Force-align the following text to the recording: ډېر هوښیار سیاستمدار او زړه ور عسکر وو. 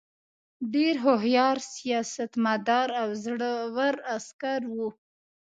ډېر 0.73 0.93
هوښیار 1.05 1.57
سیاستمدار 1.75 2.87
او 3.01 3.09
زړه 3.23 3.51
ور 3.75 3.95
عسکر 4.15 4.61
وو. 4.75 4.87